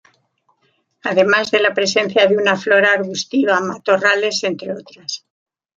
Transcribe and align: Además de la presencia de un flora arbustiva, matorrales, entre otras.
Además 1.03 1.51
de 1.51 1.59
la 1.59 1.75
presencia 1.75 2.25
de 2.25 2.35
un 2.35 2.57
flora 2.57 2.91
arbustiva, 2.93 3.59
matorrales, 3.59 4.43
entre 4.43 4.73
otras. 4.73 5.27